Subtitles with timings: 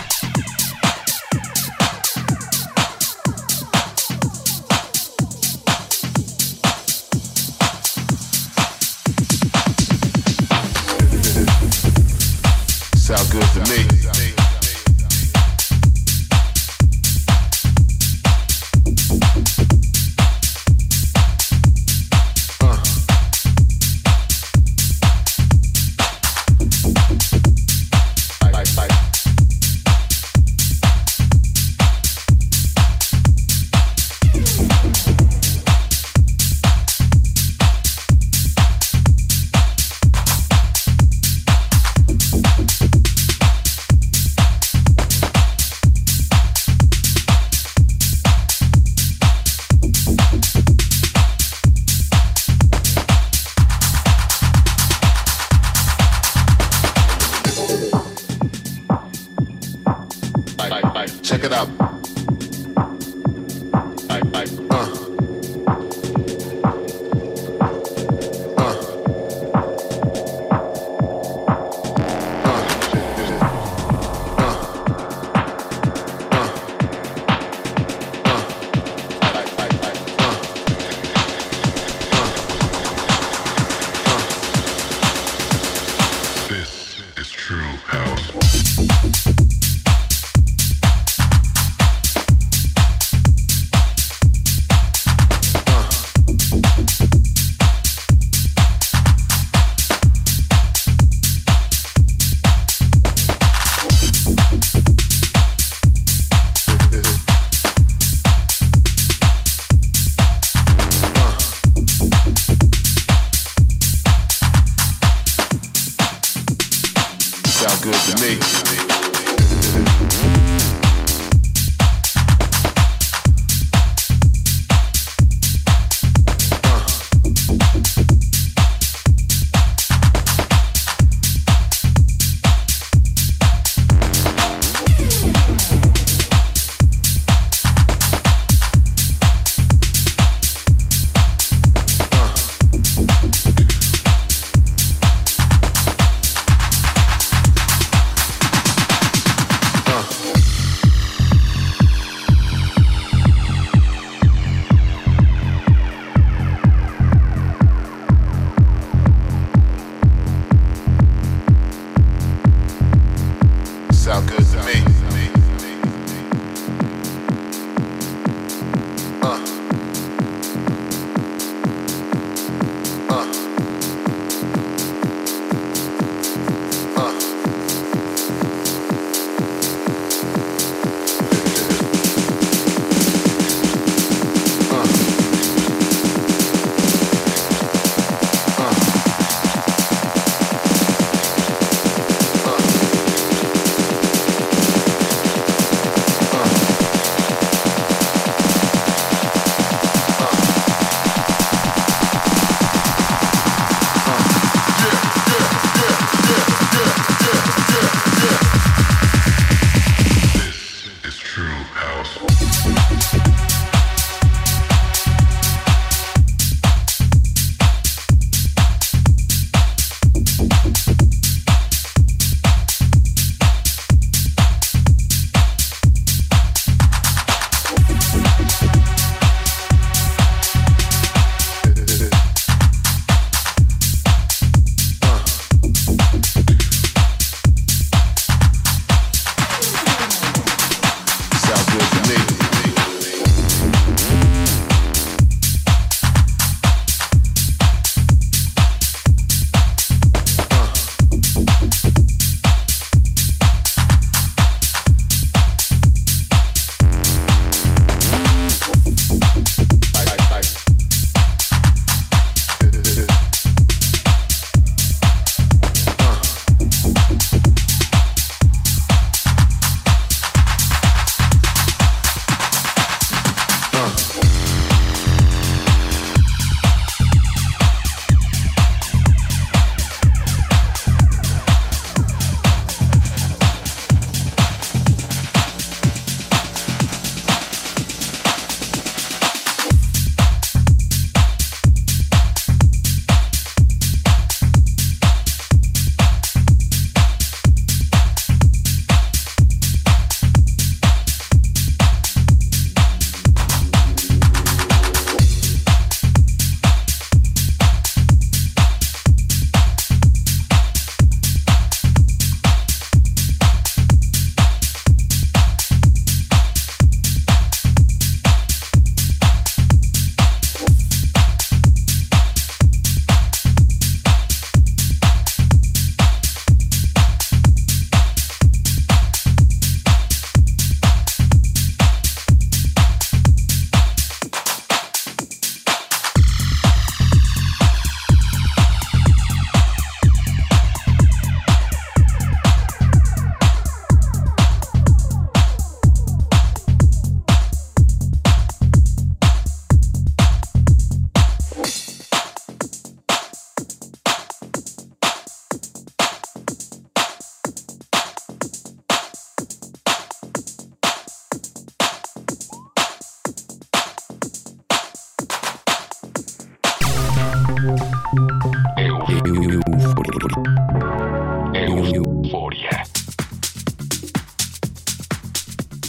[118.21, 118.78] me.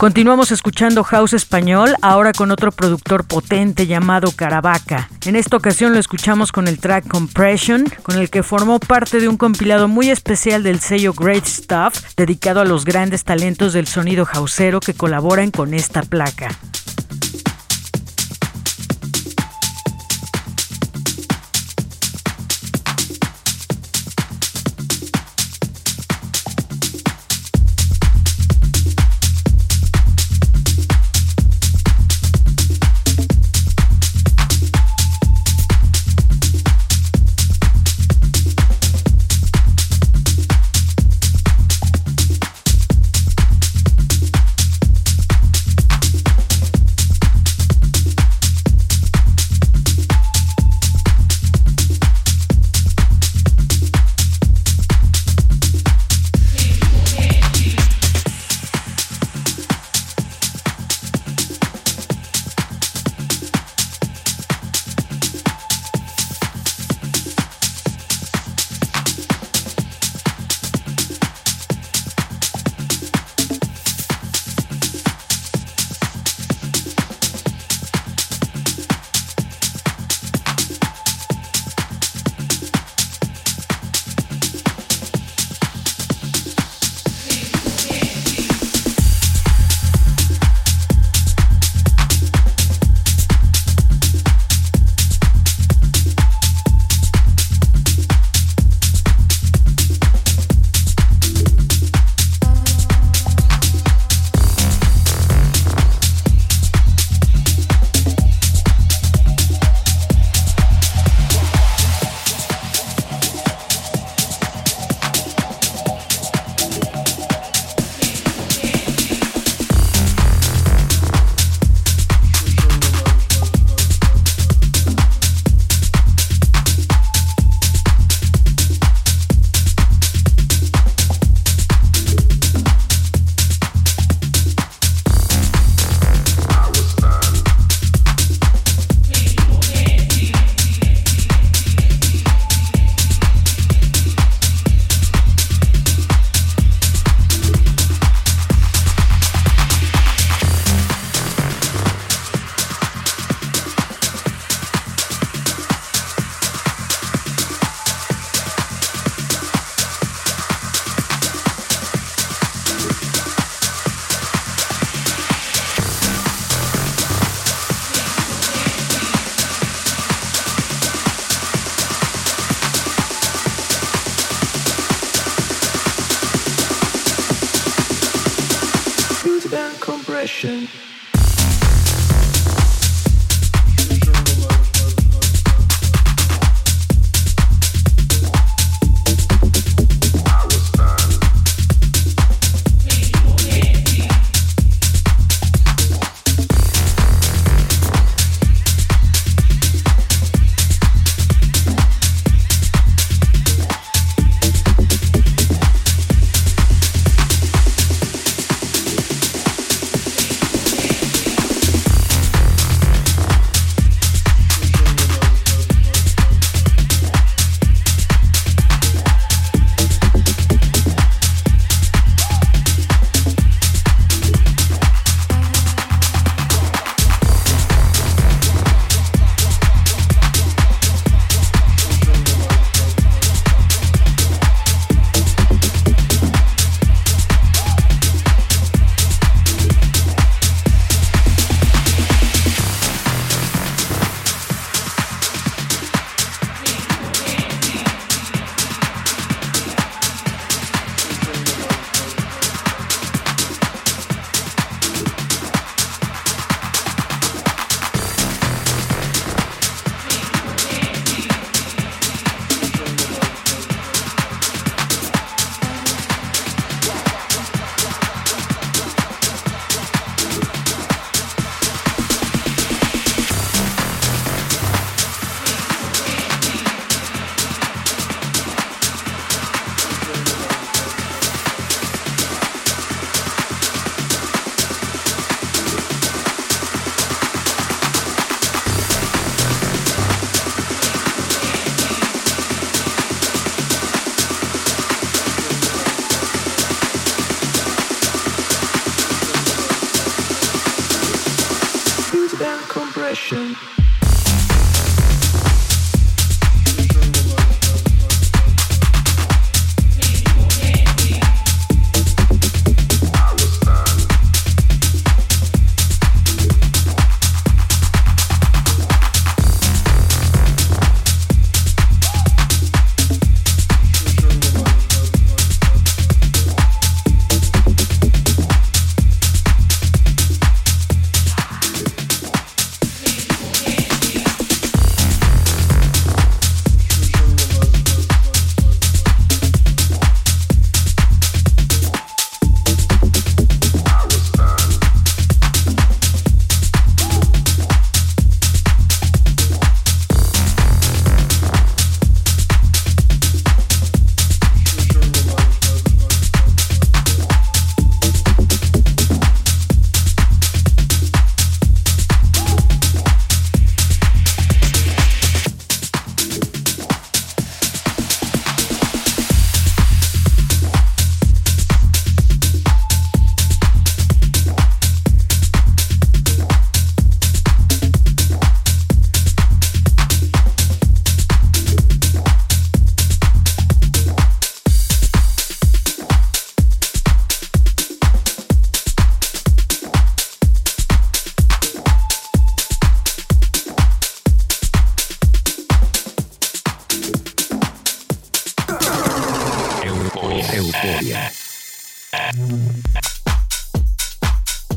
[0.01, 5.11] Continuamos escuchando House Español, ahora con otro productor potente llamado Caravaca.
[5.27, 9.29] En esta ocasión lo escuchamos con el track Compression, con el que formó parte de
[9.29, 14.25] un compilado muy especial del sello Great Stuff, dedicado a los grandes talentos del sonido
[14.25, 16.49] houseero que colaboran con esta placa.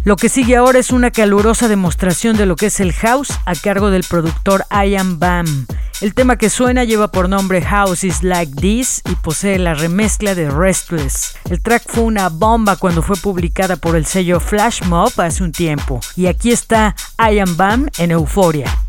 [0.05, 3.55] Lo que sigue ahora es una calurosa demostración de lo que es el house a
[3.55, 5.65] cargo del productor Ian Bam.
[6.01, 10.35] El tema que suena lleva por nombre House is Like This y posee la remezcla
[10.35, 11.37] de Restless.
[11.49, 15.53] El track fue una bomba cuando fue publicada por el sello Flash Mob hace un
[15.53, 16.01] tiempo.
[16.17, 18.82] Y aquí está Ian Bam en Euforia.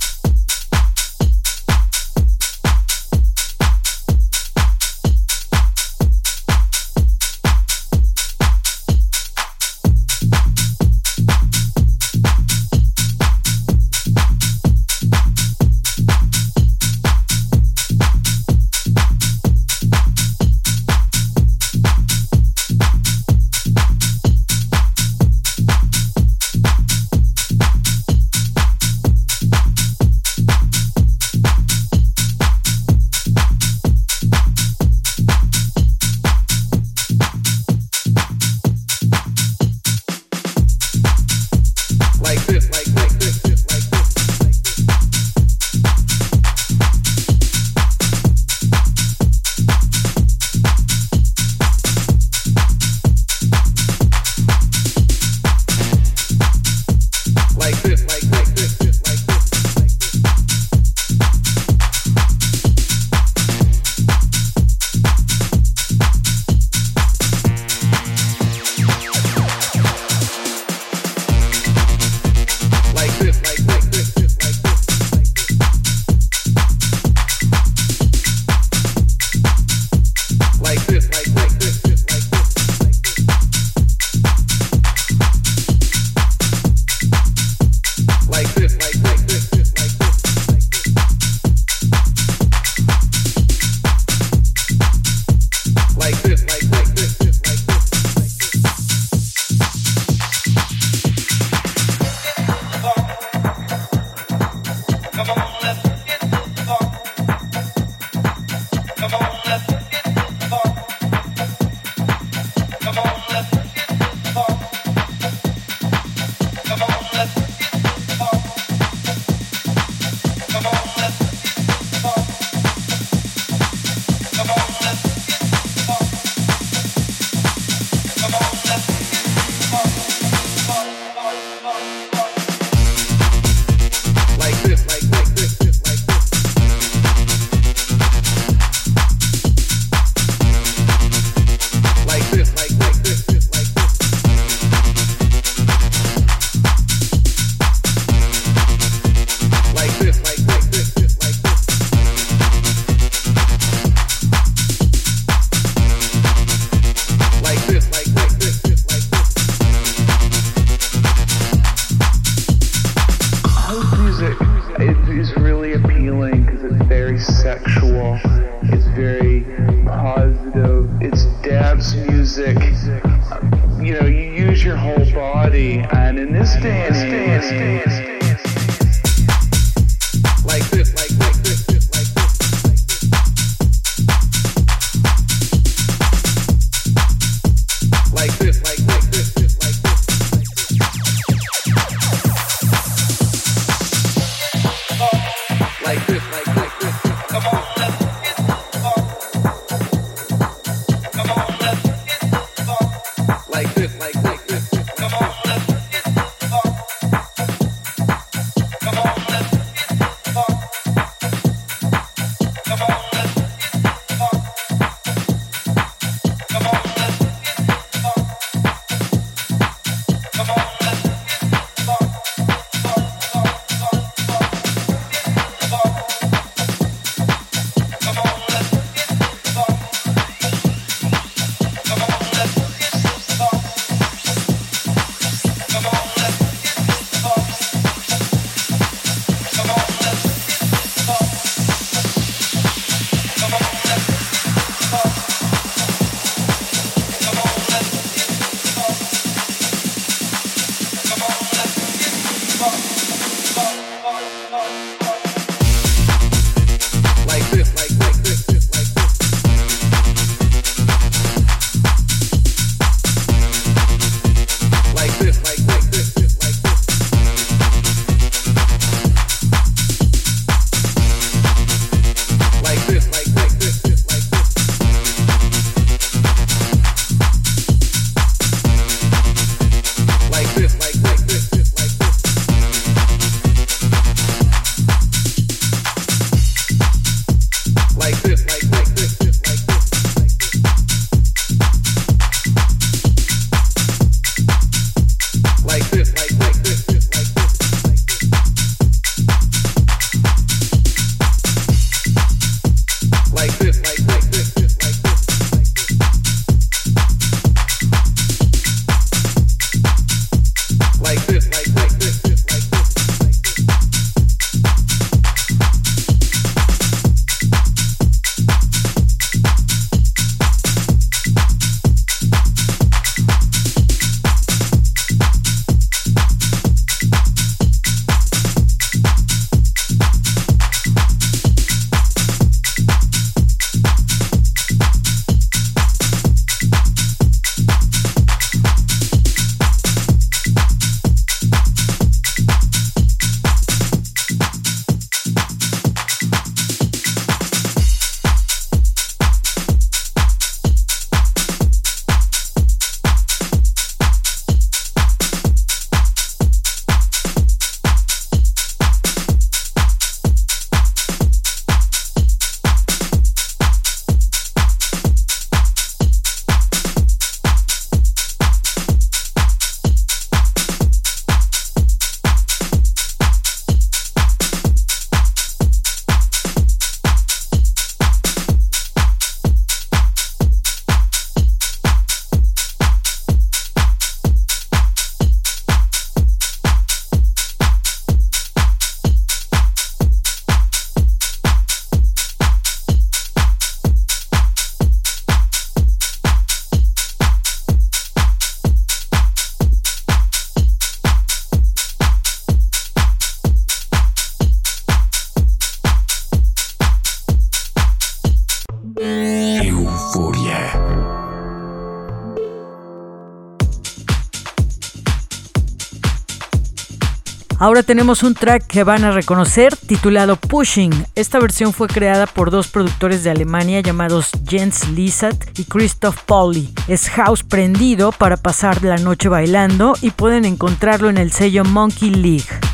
[417.65, 420.93] Ahora tenemos un track que van a reconocer titulado Pushing.
[421.15, 426.75] Esta versión fue creada por dos productores de Alemania llamados Jens Lisat y Christoph Pauli.
[426.89, 432.11] Es house prendido para pasar la noche bailando y pueden encontrarlo en el sello Monkey
[432.11, 432.74] League.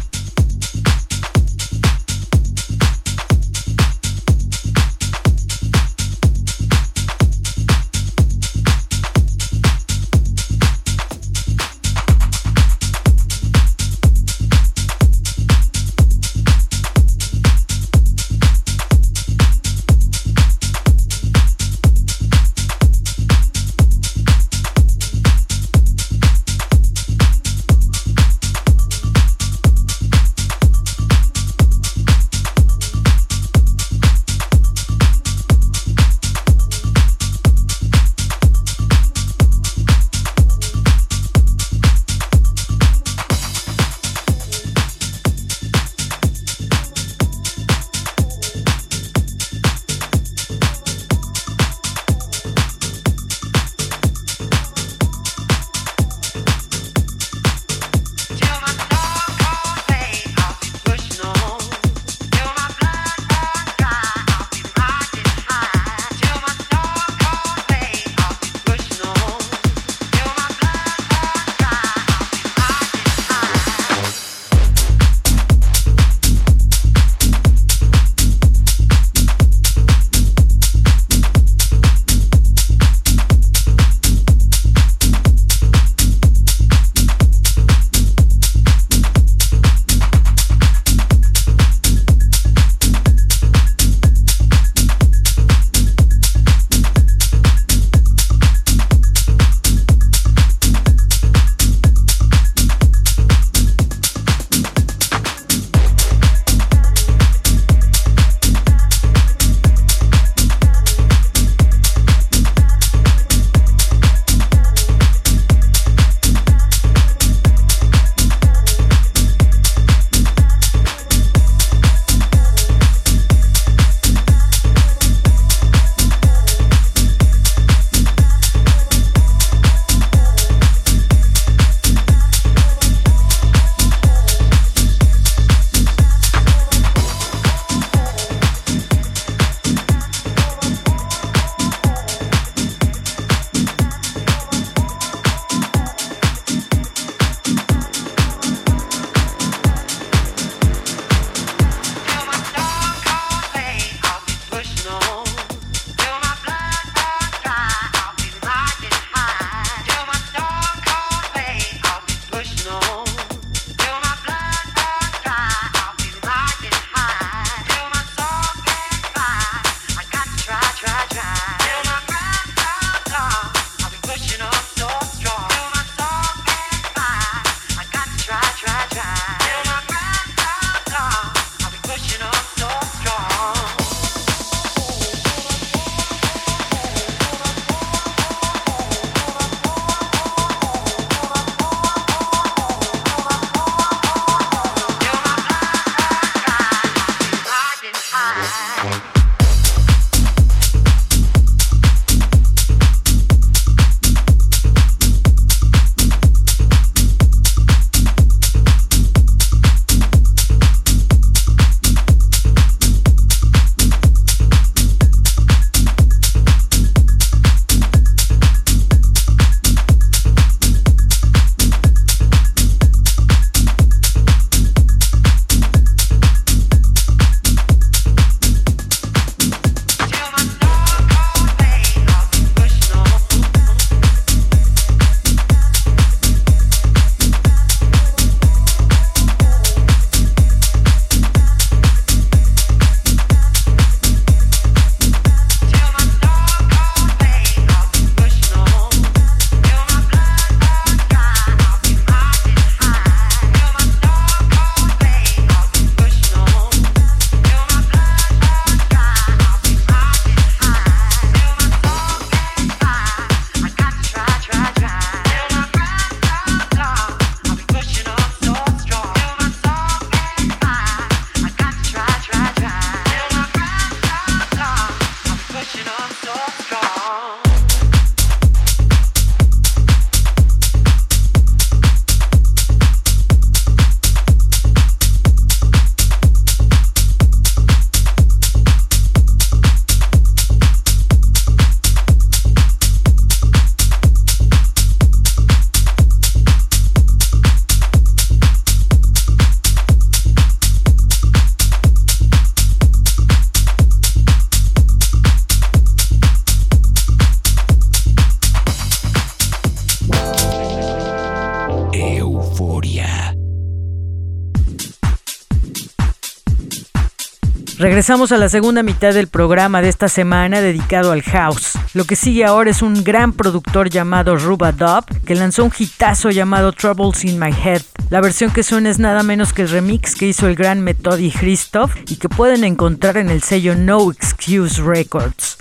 [318.01, 321.73] Regresamos a la segunda mitad del programa de esta semana dedicado al house.
[321.93, 326.31] Lo que sigue ahora es un gran productor llamado Ruba Dub que lanzó un hitazo
[326.31, 327.83] llamado Troubles in My Head.
[328.09, 331.31] La versión que suena es nada menos que el remix que hizo el gran Methodi
[331.31, 335.59] Christoph y que pueden encontrar en el sello No Excuse Records.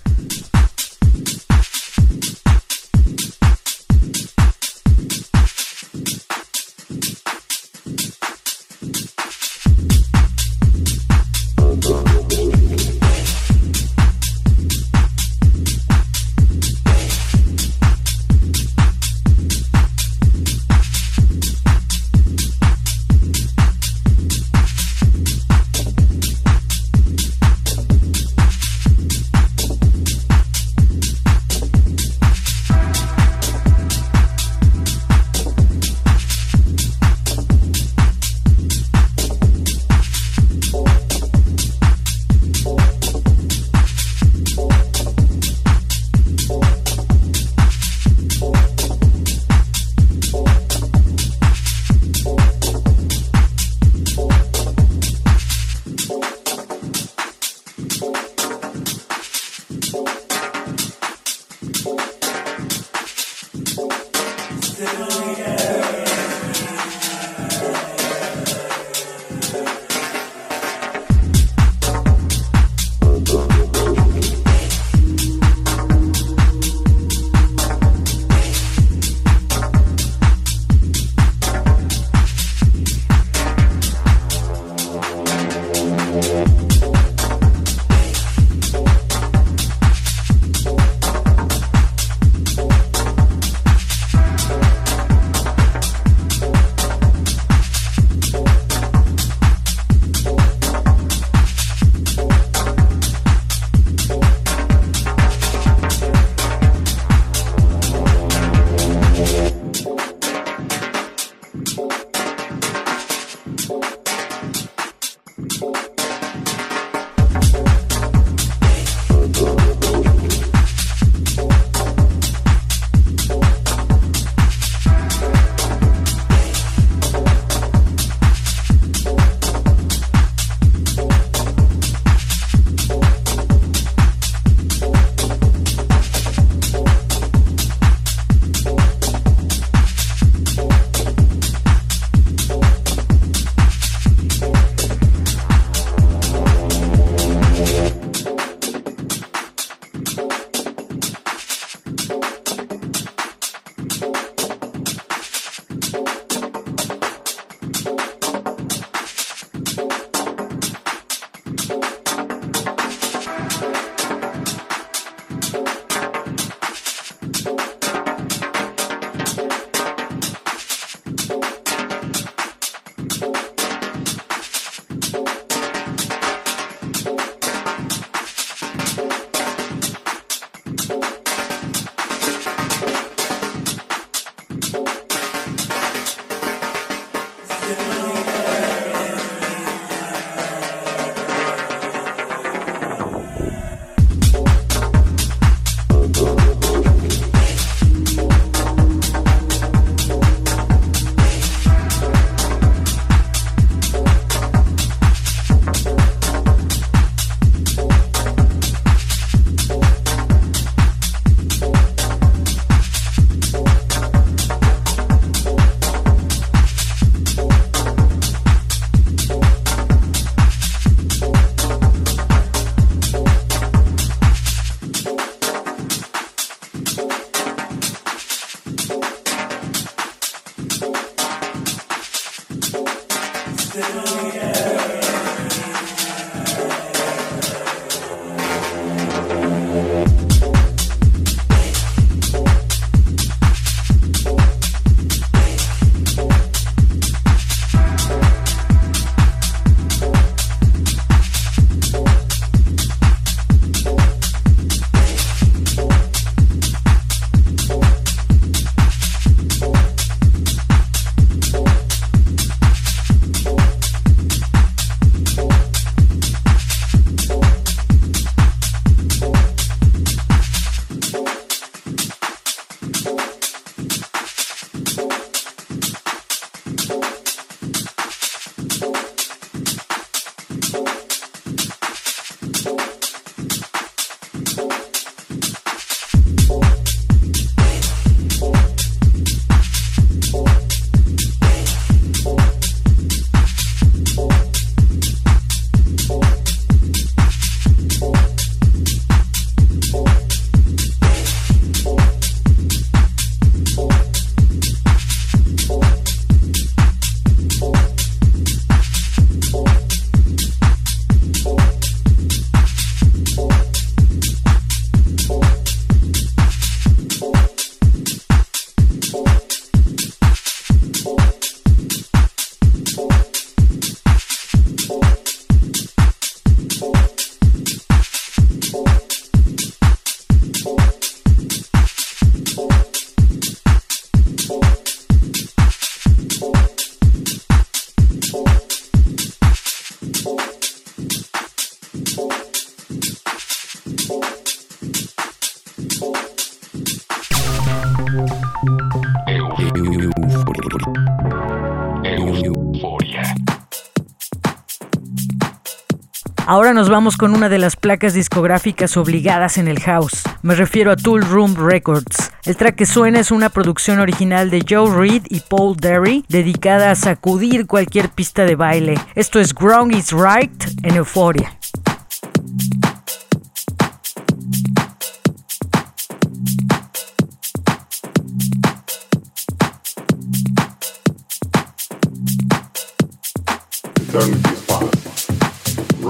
[356.60, 360.24] Ahora nos vamos con una de las placas discográficas obligadas en el house.
[360.42, 362.34] Me refiero a Tool Room Records.
[362.44, 366.92] El track que suena es una producción original de Joe Reed y Paul Derry, dedicada
[366.92, 368.96] a sacudir cualquier pista de baile.
[369.16, 370.52] Esto es Ground is Right
[370.84, 371.58] en Euphoria.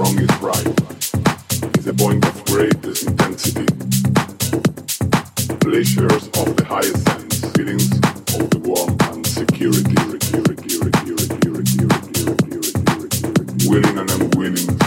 [0.00, 0.66] Wrong is right.
[1.76, 3.66] Is a point of greatest intensity.
[5.60, 7.92] Pleasures of the highest sense, feelings
[8.34, 10.00] of the warmth and security.
[13.68, 14.79] Willing and unwilling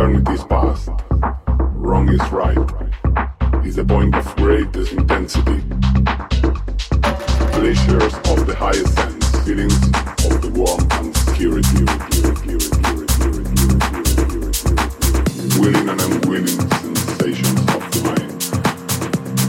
[0.00, 0.88] eternity's past.
[1.74, 2.56] Wrong is right,
[3.66, 5.60] is a point of greatest intensity.
[7.52, 9.76] Pleasures of the highest sense, feelings
[10.24, 11.84] of the warm and security.
[15.60, 18.30] Willing and unwilling sensations of the mind.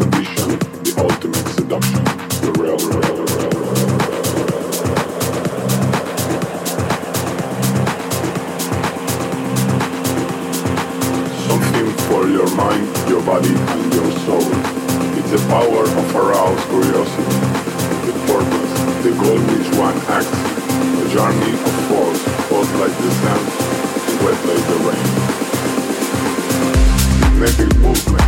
[0.01, 0.49] Condition
[0.83, 2.10] the ultimate seduction.
[13.31, 14.43] body and your soul.
[15.15, 17.37] It's the power of aroused curiosity,
[18.05, 18.73] the purpose,
[19.05, 20.35] the goal which one acts,
[20.99, 22.21] a journey of force,
[22.51, 23.41] hot like the sun,
[24.21, 25.07] wet like the rain.
[27.31, 28.20] Kinetic movement.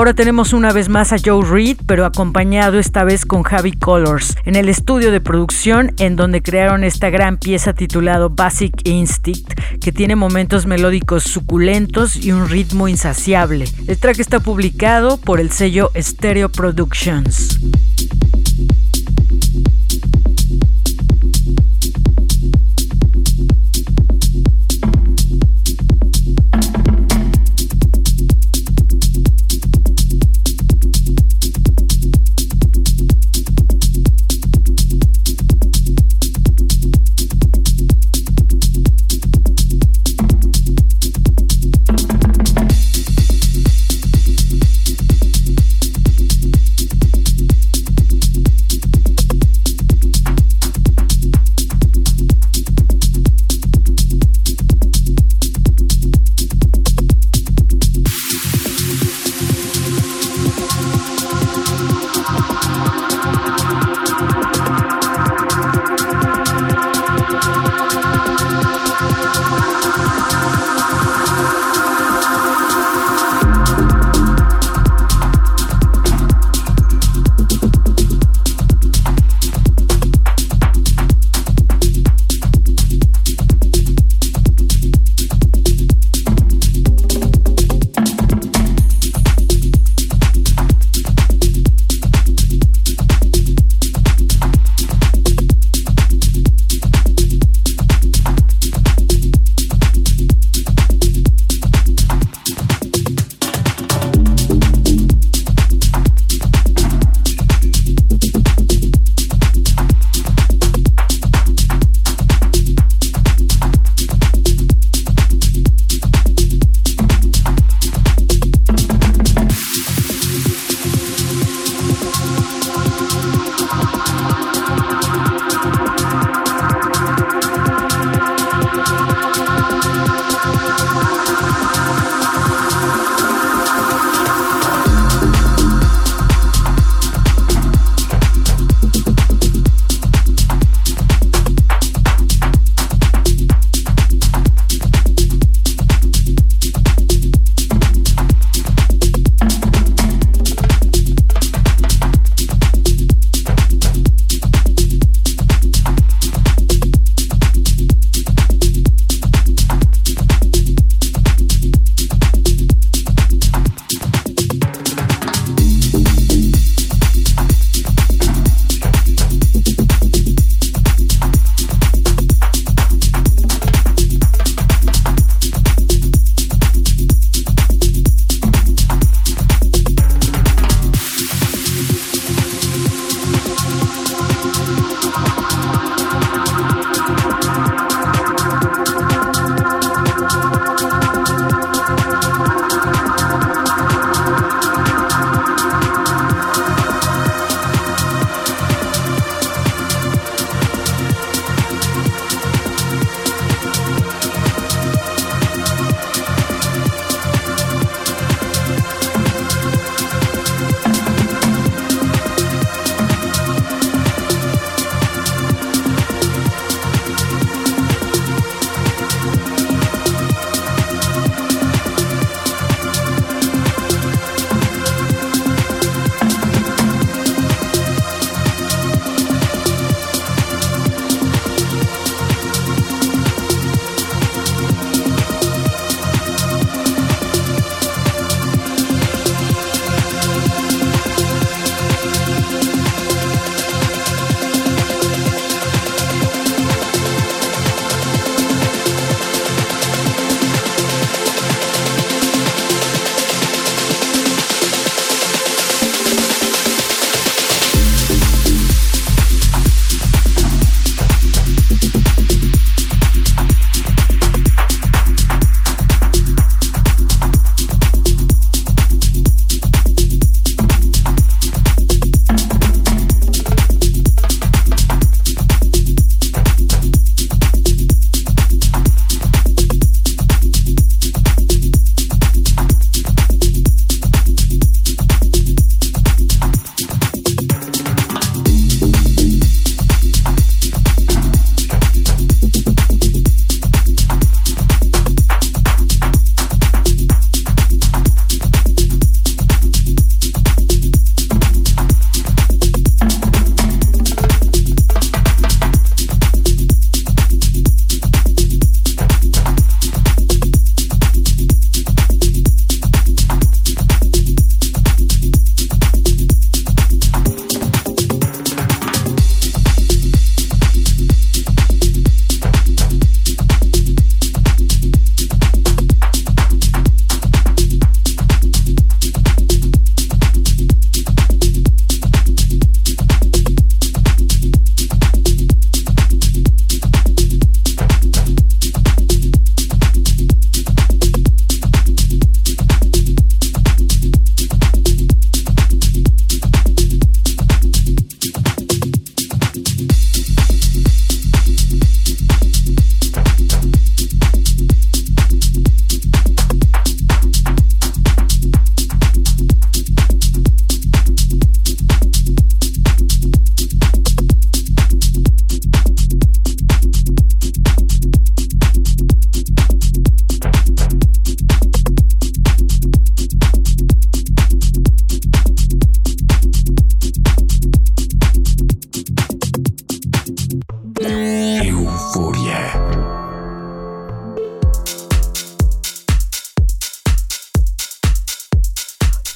[0.00, 4.34] Ahora tenemos una vez más a Joe Reed, pero acompañado esta vez con Javi Colors,
[4.46, 9.92] en el estudio de producción en donde crearon esta gran pieza titulado Basic Instinct, que
[9.92, 13.66] tiene momentos melódicos suculentos y un ritmo insaciable.
[13.86, 17.49] El track está publicado por el sello Stereo Productions.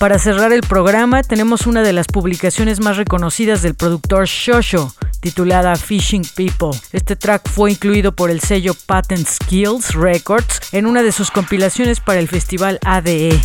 [0.05, 5.77] Para cerrar el programa tenemos una de las publicaciones más reconocidas del productor Shosho, titulada
[5.77, 6.79] Fishing People.
[6.93, 12.01] Este track fue incluido por el sello Patent Skills Records en una de sus compilaciones
[12.01, 13.41] para el festival ADE.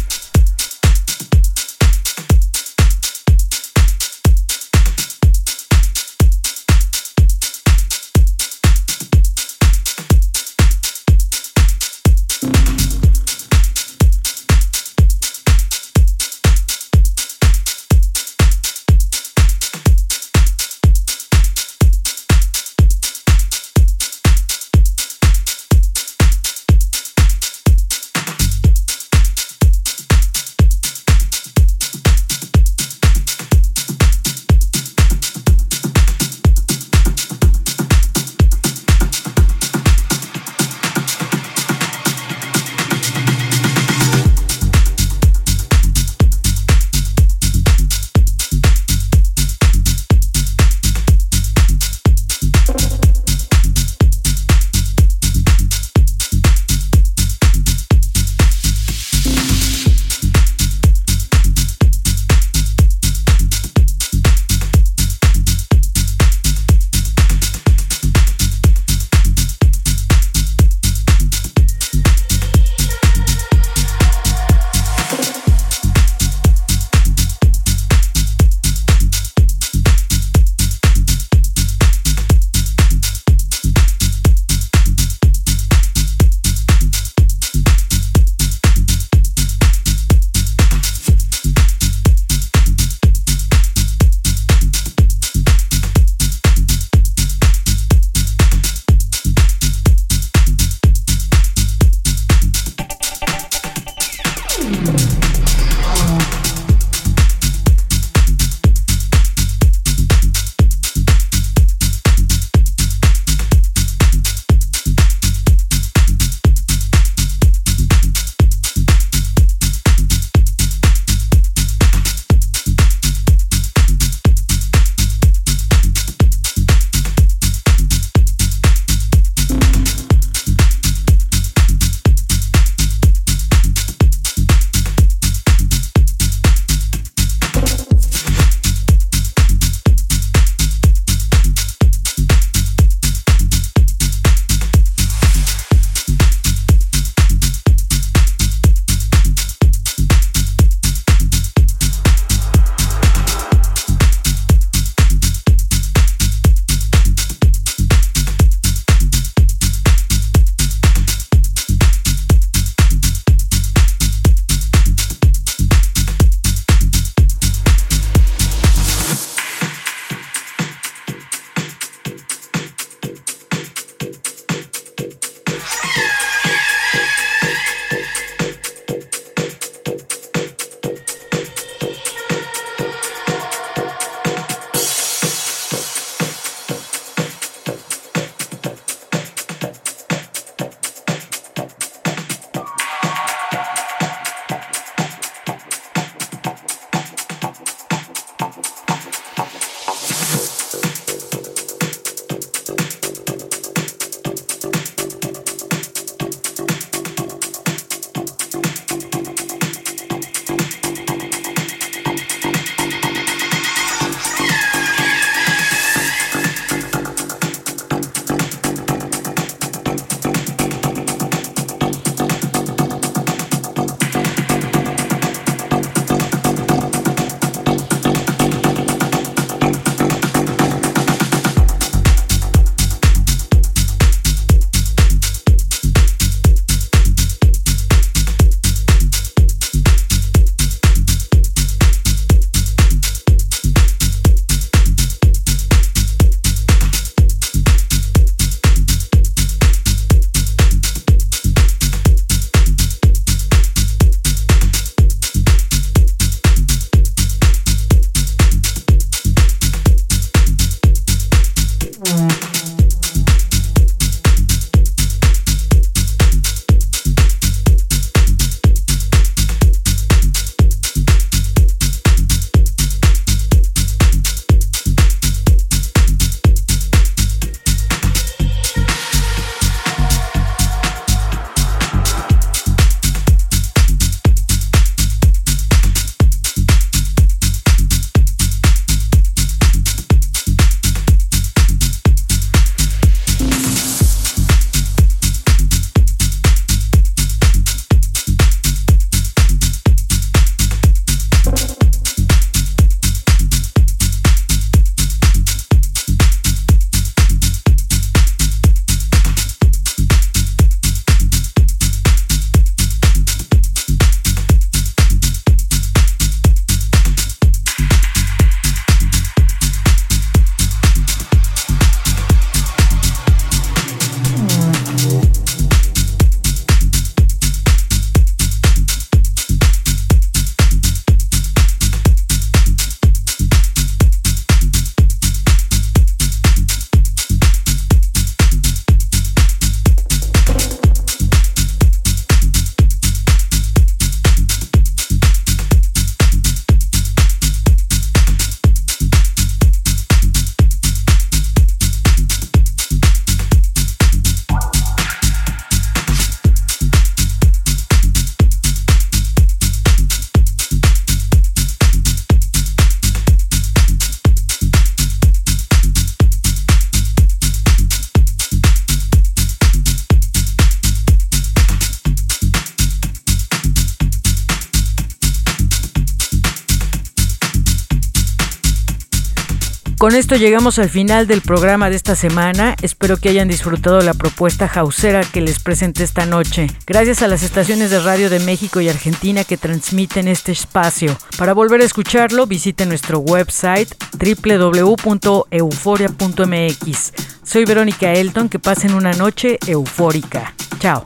[380.09, 382.75] Con esto llegamos al final del programa de esta semana.
[382.81, 386.65] Espero que hayan disfrutado la propuesta hausera que les presenté esta noche.
[386.87, 391.15] Gracias a las estaciones de radio de México y Argentina que transmiten este espacio.
[391.37, 397.13] Para volver a escucharlo, visiten nuestro website www.euforia.mx.
[397.43, 400.55] Soy Verónica Elton, que pasen una noche eufórica.
[400.79, 401.05] Chao.